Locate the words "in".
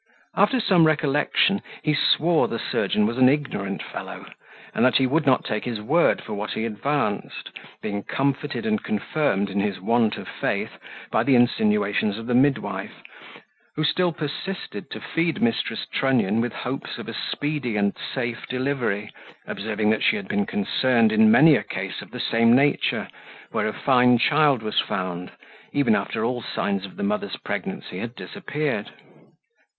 9.51-9.59, 21.11-21.29